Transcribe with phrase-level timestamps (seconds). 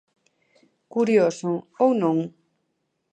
[0.93, 1.51] Curioso,
[1.83, 2.17] ¿ou non?